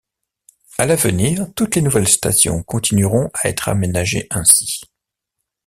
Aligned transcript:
À 0.79 0.87
l'avenir 0.87 1.45
toutes 1.55 1.75
les 1.75 1.83
nouvelles 1.83 2.07
stations 2.07 2.63
continueront 2.63 3.29
à 3.35 3.49
être 3.49 3.69
aménagées 3.69 4.25
ainsi. 4.31 4.81